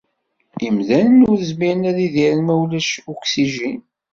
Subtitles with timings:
[0.67, 3.81] Imdanen ur zmiren ad idiren ma ulac uksijin.